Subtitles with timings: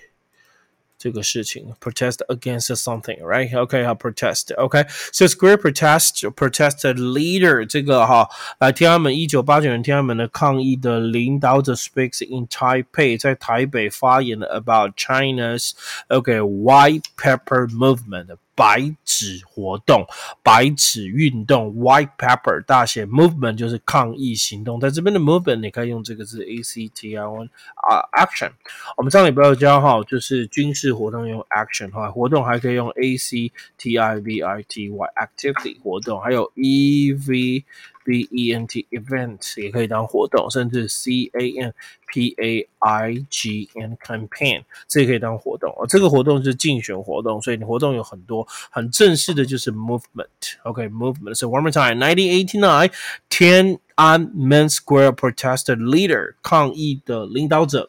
[1.02, 3.56] 这个事情，protest against something, right?
[3.56, 4.56] OK，好，protest.
[4.56, 8.28] OK，so square protest protest leader 这个哈，
[8.60, 15.74] 来天安门一九八九年天安门的抗议的领导者 speaks in Taipei，在台北发言了 about China's
[16.08, 18.36] OK white pepper movement。
[18.55, 20.07] 白纸活动、
[20.43, 28.51] 白纸运动 （White Paper） 大写 movement 就是抗议行动，在这边的 movement 你可以用这个字 A C T I O N 啊，action。
[28.97, 37.65] 我们上礼拜有教哈，就是军事活动用 action 哈，活动还可以用 A C T I V I T Y activity 活动，还有 E V。
[38.05, 41.71] B E N T event 也可以当活动，甚至 C A M
[42.07, 45.87] P A I G N campaign 这也可以当活动哦。
[45.89, 50.27] 这个活动是竞选活动，所以你活动有很多很正式的，就是 movement。
[50.65, 51.37] OK，movement。
[51.37, 52.91] So one more time, 1989,
[53.31, 57.89] Tiananmen Square protester leader 抗议的领导者。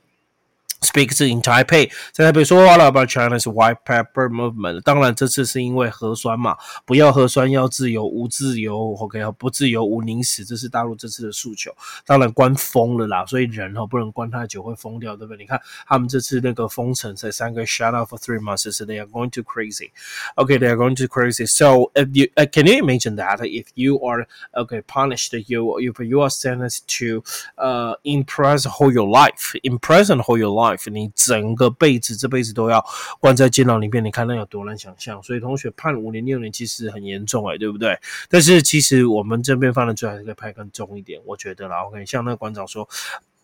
[0.82, 4.80] Speaks in Taipei，在台北说话了，about China's white pepper movement。
[4.82, 6.56] 当然，这次是因为核酸嘛，
[6.86, 11.74] 不要核酸，要自由，无自由，OK，不自由，无宁死，这是大陆这次的诉求。
[12.06, 15.38] 当然，关封了啦，所以人哈不能关太久，会疯掉，对不对？
[15.38, 22.08] 你看他们这次那个封城才三个 shut off for three months，是 they are going to crazy。OK，they are going to crazy。So if
[22.14, 26.86] you can you imagine that if you are okay punished, you if you are sentenced
[26.98, 27.24] to
[27.56, 30.71] uh in prison whole your life, in prison whole your life。
[30.91, 32.83] 你整个辈子这辈子都要
[33.19, 35.21] 关在监牢里面，你看那有多难想象。
[35.23, 37.97] 所以同学判五年六年其实很严重哎，对不对？
[38.29, 41.83] 但是其实我们这边犯的罪还是可以判更重一点，我觉得啦。
[41.83, 42.87] OK，像那个馆长说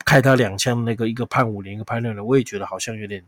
[0.06, 3.24] 开他两枪，那个一个判五年，一个判六年，我也觉得好像有点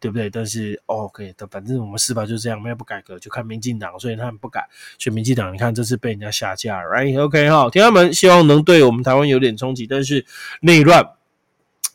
[0.00, 0.30] 对不对？
[0.30, 4.66] 但是 OK 的，反正我们司法就这样，没有不改革就看民进党，所以他们不改。
[4.98, 10.24] 选民进党，你看这次被人家下架，Right？OK 哈，天安门希望能对我们台湾有点冲击，但是
[10.60, 11.06] 内乱。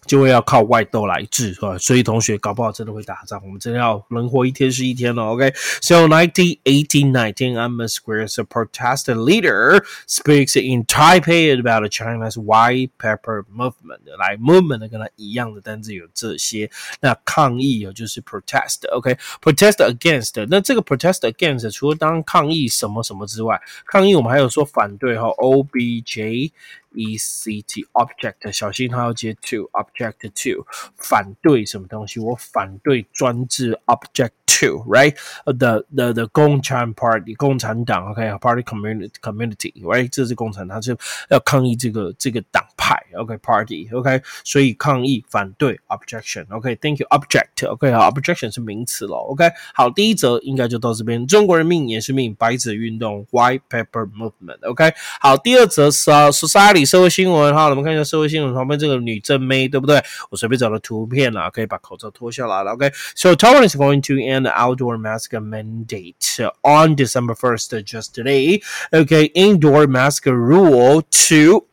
[0.07, 1.77] 就会要靠外斗来治，是吧？
[1.77, 5.23] 所以同学搞不好真的会打仗，我们真的要人活一天是一天了。
[5.23, 13.99] OK，so nineteen eighteen nineteen，Amos Square's protest leader speaks in Taipei about China's white pepper movement。
[14.17, 16.71] 来，movement 跟它一样的单字有这些。
[17.01, 20.47] 那抗议啊，就是 protest，OK，protest against。
[20.49, 26.51] 那这个 protest against 除了当抗议什么什么之外，抗议我们还有说反对哈，obj。
[26.93, 30.65] Ect object 小心它要接 to object to
[30.95, 32.19] 反对什么东西？
[32.19, 35.15] 我反对专制 object to right
[35.45, 40.97] the the the 共产 party 共产党 OK party community community right 这是共产，党是
[41.29, 53.25] 要抗议这个这个党派 OK party OK 所以抗议反对 objection OK thank you object OK 好 objection 是名词了 OK 好第一则应该就到这边，中国人命也是命，白纸运动
[53.31, 60.02] White Paper Movement OK 好第二则是 society 社会新闻哈，我们看一下社会新闻旁边这个女正妹，对不对？
[60.30, 62.72] 我随便找的图片啦，可以把口罩脱下来了。
[62.72, 66.16] OK，so Taiwan is going to end the outdoor mask mandate
[66.62, 68.60] on December 1st, just today.
[68.90, 71.66] Okay, indoor mask rule to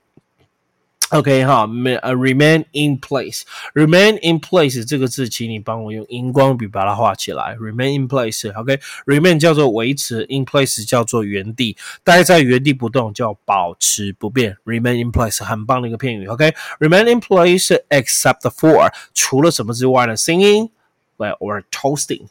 [1.15, 7.55] OK 哈，remain in place，remain in place 这个字，请你帮我用荧光笔把它画起来。
[7.55, 14.57] remain in place，OK，remain 叫做维持，in place 叫做原地，待在原地不动叫保持不变。
[14.65, 20.71] remain in place 很棒的一个片语，OK，remain in place except for 除了什么之外呢？Singing
[21.19, 22.27] or toasting。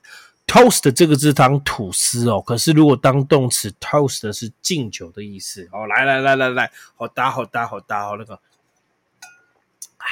[0.46, 5.88] toast 这个字当吐司哦，可是如果当动词，toast 是敬酒的意思哦。
[5.88, 8.38] 来来来来来，好大好大好大好那个。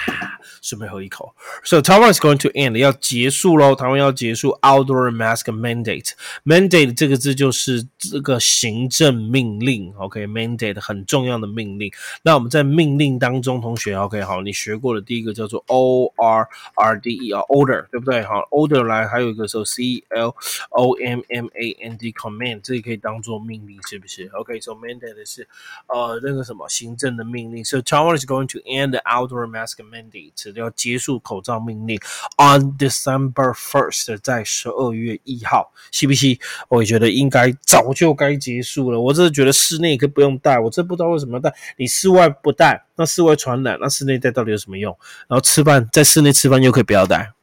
[0.60, 1.34] 顺便喝一口。
[1.64, 3.74] So Taiwan is going to end，要结束喽。
[3.74, 9.94] 台湾要结束 outdoor mask mandate。mandate 这个字就是这个行政命令。
[9.96, 11.90] OK，mandate 很重要的命令。
[12.22, 18.22] 那我们在命令当中，同学 OK 好，你学过的第一个叫做 O R R D E 啊，order 对不对？
[18.22, 20.34] 好，order 来还有一个时候 C L
[20.70, 24.28] O M M A N D command，这个可以当做命令，是不是？
[24.34, 25.48] OK，so mandate 是
[25.86, 27.64] 呃那个什么行政的命令。
[27.64, 31.99] So Taiwan is going to end the outdoor mask Mandy，只要结束口罩命令
[32.37, 36.37] ，on December first，在十二月一号，是不是？
[36.69, 38.99] 我也觉得应该早就该结束了。
[38.99, 41.53] 我真的觉得室内可以不用戴，我真不知道为什么要戴。
[41.77, 44.97] 你室外不戴，那室外传染，那室内戴到底有什么用？
[45.27, 47.33] 然后吃饭在室内吃饭又可以不要戴。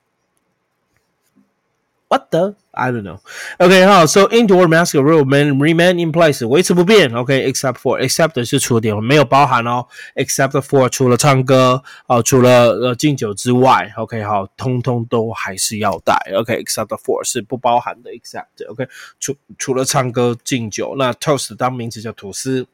[2.10, 2.54] What the?
[2.72, 3.20] I don't know.
[3.58, 7.12] Okay, 好，so indoor mask rule remain in place，维持不变。
[7.12, 9.86] Okay, except for，except 是除了点，没有包含哦。
[10.14, 16.16] except for 除了唱歌啊，除了呃敬酒之外，OK，好，通通都还是要戴。
[16.34, 18.88] OK，except for 是不包含的，except OK，
[19.20, 22.66] 除除了唱歌敬酒，那 toast 当名词叫吐司。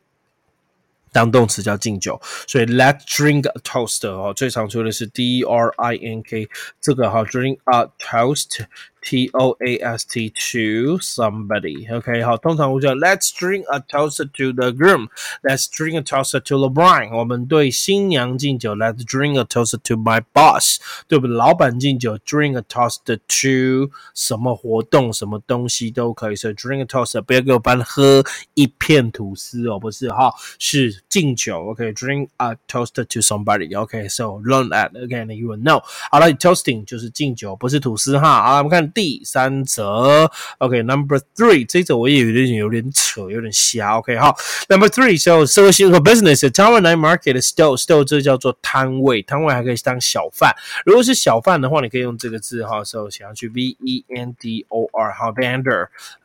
[1.13, 6.49] 当动词叫敬酒，所以 let's drink a toast 哦，最常出的是 D R I N K
[6.81, 8.65] 这个哈，drink a toast。
[9.05, 11.95] T O A S T to somebody.
[11.95, 15.09] OK，好，通常我讲 Let's drink a toast to the groom.
[15.43, 17.15] Let's drink a toast to LeBron.
[17.15, 18.75] 我们对新娘敬酒。
[18.75, 20.79] Let's drink a toast to my boss.
[21.07, 21.37] 对不对？
[21.37, 26.37] 老板敬酒，drink a toast to 什么活动、什么东西都可以。
[26.37, 28.25] 所以 drink a toast 不要给我班喝
[28.55, 31.61] 一片吐司哦，不是哈，是敬酒。
[31.67, 33.79] OK，drink a toast to somebody.
[33.79, 35.31] OK，so learn that again.
[35.35, 35.83] You will know.
[36.11, 38.43] 好了，toasting 就是敬酒，不是吐司哈。
[38.43, 38.94] 好，我们看。
[38.95, 44.37] 第三则，OK，Number three，这则我也有点有点扯，有点瞎，OK，好
[44.69, 50.55] ，Number three，so 社会新和 business，Taiwan night market stall，stall 这叫做摊位，摊位还可以当小贩，
[50.87, 55.33] 如果是小贩的话，你可以用这个字哈，so 写上去 V E N D O R，好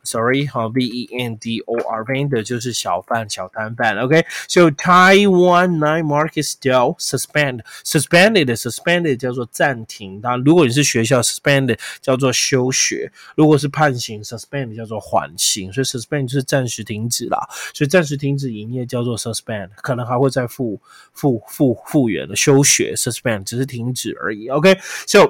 [0.02, 12.70] Sorry，哈，v e n d o r vendor 就是小贩、小摊贩，OK，so Taiwan night market stall suspend，suspended，suspended 叫做暂停，当如果你是学校，suspended 叫做休。
[12.72, 20.80] 学，如果是判刑，suspend 叫做缓刑，所以 suspend 就是暂时停止啦，所以暂时停止营业叫做 suspend，可能还会再复
[21.12, 24.48] 复复复原的休学，suspend 只是停止而已。
[24.48, 25.28] OK，so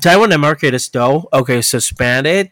[0.00, 2.50] Taiwan market is still okay suspended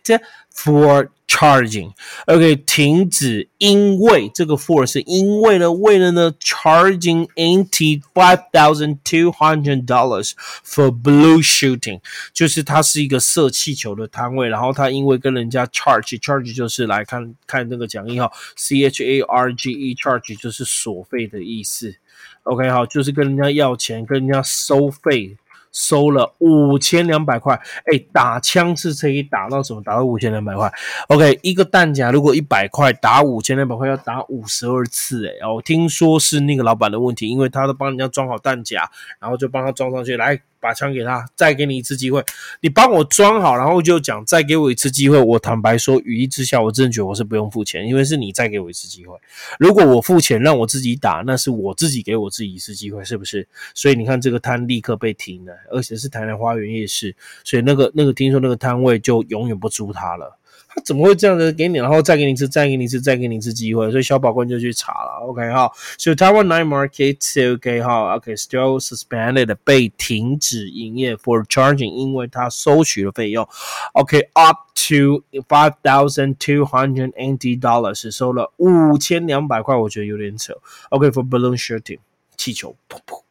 [0.51, 1.93] for charging.
[2.27, 10.33] OK，停止，因为这个 for 是因为呢，为了呢，charging eighty five thousand two hundred dollars
[10.65, 12.01] for blue shooting，
[12.33, 21.95] 就是它是一个射气球的摊位，然后他因为跟人家 charge，charge 就是来看看那个讲义哈，C H A R G E，charge 就是索费的意思。
[22.43, 25.37] OK，好，就是跟人家要钱，跟人家收费。
[25.74, 27.54] 收了五千两百块，
[27.92, 29.82] 哎，打枪是可以打到什么？
[29.84, 30.72] 打到五千两百块。
[31.08, 38.90] OK，一个弹夹如果一百块，打五千两百块要打五十二次，哎，哦，听说是那个老板的问题，因为他都帮人家装好弹夹，
[39.20, 40.40] 然后就帮他装上去，来。
[40.64, 42.24] 把枪给他，再给你一次机会，
[42.62, 45.20] 你帮我装好，然后就讲再给我一次机会。
[45.20, 49.18] 我坦白说，语义之下，我真的觉得我是不用付钱，因为是你再给我一次机会。
[49.60, 53.46] 如果我付钱让我自己打，那是我自己给我自己一次机会，是不是？
[53.76, 60.40] 所以你看，这个摊立刻被停了，而且是台南花园夜市，所以那个那个听说那个摊位就永远不租他了。
[60.76, 63.92] 他怎么会这样子给你，然后再给你一次，再给你一次，再给你一次机会？
[63.92, 65.20] 所以小宝官就去查了。
[65.28, 73.48] OK 哈，所以 Taiwan Night Market OK 哈，OK，still suspended 被停止营业 for charging，因为他收取了费用。
[73.94, 80.54] OK，up to five thousand two hundred eighty dollars 收了五千两百块，我觉得有点扯。
[80.90, 82.00] OK，for balloon shooting
[82.36, 83.23] 气球，噗噗。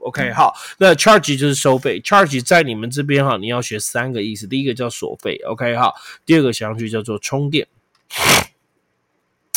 [0.00, 7.66] OK，好，那 charge 就是收费，charge 在你们这边哈，你要学三个意思，第一个叫索费，OK，好，第二个想句叫做充电，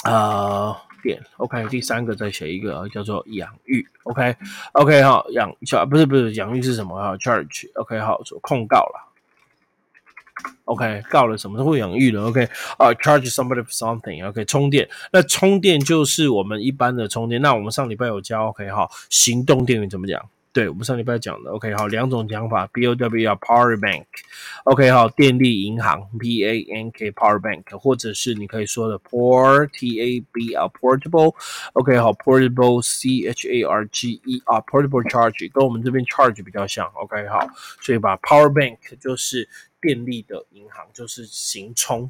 [0.03, 9.09] 啊，电，OK，第三个再写一个叫做养育，OK，OK，哈，好，养小不是不是养育是什么啊？charge，OK，好，做控告了。
[10.65, 12.23] OK，告了什么都会养育的。
[12.23, 12.45] OK，
[12.77, 14.25] 啊，charge somebody for something。
[14.27, 17.41] OK，充电，那充电就是我们一般的充电。
[17.41, 20.29] 那我们上礼拜有教 OK 哈，行动电源怎么讲？
[20.53, 33.49] 对我们上礼拜讲的，OK，好，两种讲法，B O W 啊，Power Bank，OK，好，电力银行，P A N K Power Bank，或者是你可以说的 Port，T A B 啊，Portable，OK，好，Portable C H
[33.49, 37.47] A R G E 啊，Portable Charge 跟我们这边 Charge 比较像，OK，好，
[37.81, 39.49] 所以把 Power Bank 就是
[39.83, 42.09] 便利的银行，就是行充。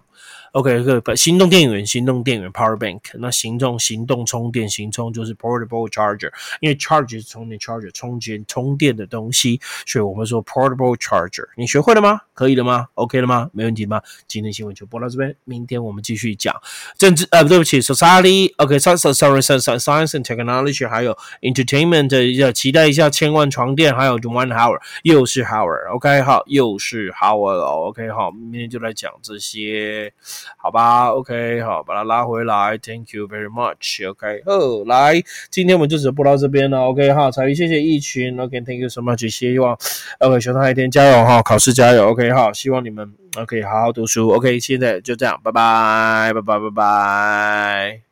[0.51, 11.47] OK，个行动电源，行动电源 Power Bank，那行动行动充电行充就是 Portable Charger，因为 Charge 是充电 Charger 充电充电的东西，所以我们说 Portable Charger。
[11.57, 12.21] 你学会了吗？
[12.35, 13.49] 可以了吗？OK 了吗？
[13.53, 13.99] 没问题吗？
[14.27, 16.55] 今天新闻就播到这边，明天我们继续讲
[16.97, 30.11] 政治呃，对不起，Society，OK，Sorry，Sorry，Science and Technology，还有 Entertainment，要期待一下千万床垫，还有 One Hour，又是 Hour，OK，好，又是 Hour，OK，好，明天就来讲这些。
[30.57, 39.77] 好吧，OK，好，把它拉回来，Thank you very much，OK，哦，来，今天我们就只播到这边了，OK，哈，彩云，谢谢一群，OK，Thank you so much，希望
[40.19, 48.03] ，OK，学生海天加油哈，考试加油，OK，好，希望你们 OK 好好读书，OK，现在就这样，拜拜，拜拜，拜拜。